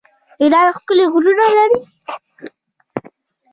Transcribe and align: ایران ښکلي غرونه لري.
ایران 0.41 0.67
ښکلي 0.75 1.05
غرونه 1.13 1.45
لري. 1.57 1.79